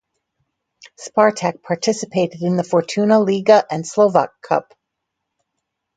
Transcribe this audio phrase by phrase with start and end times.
[0.99, 4.73] Spartak participated in the Fortuna Liga and Slovak Cup.